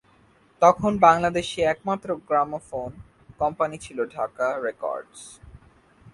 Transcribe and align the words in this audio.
তখন 0.61 0.91
বাংলাদেশে 0.97 1.59
একমাত্র 1.73 2.07
গ্রামোফোন 2.27 2.91
কোম্পানি 3.39 3.77
ছিল 3.85 3.97
ঢাকা 4.15 4.47
রেকর্ডস। 4.65 5.21